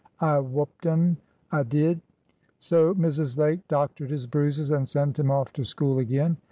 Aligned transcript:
I 0.19 0.39
whopped 0.39 0.87
un, 0.87 1.17
I 1.51 1.61
did." 1.61 2.01
So 2.57 2.95
Mrs. 2.95 3.37
Lake 3.37 3.67
doctored 3.67 4.09
his 4.09 4.25
bruises, 4.25 4.71
and 4.71 4.89
sent 4.89 5.19
him 5.19 5.29
off 5.29 5.53
to 5.53 5.63
school 5.63 5.99
again. 5.99 6.37